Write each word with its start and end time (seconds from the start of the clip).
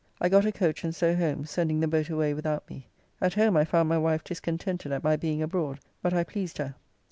I 0.19 0.29
got 0.29 0.47
a 0.47 0.51
coach 0.51 0.83
and 0.83 0.95
so 0.95 1.15
home, 1.15 1.45
sending 1.45 1.79
the 1.79 1.87
boat 1.87 2.09
away 2.09 2.33
without 2.33 2.67
me. 2.67 2.87
At 3.21 3.35
home 3.35 3.55
I 3.55 3.65
found 3.65 3.87
my 3.87 3.99
wife 3.99 4.23
discontented 4.23 4.91
at 4.91 5.03
my 5.03 5.15
being 5.15 5.43
abroad, 5.43 5.79
but 6.01 6.11
I 6.11 6.23
pleased 6.23 6.57
her. 6.57 6.73